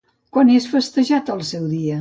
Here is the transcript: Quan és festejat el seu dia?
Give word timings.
Quan 0.37 0.49
és 0.53 0.65
festejat 0.71 1.33
el 1.37 1.47
seu 1.55 1.73
dia? 1.79 1.89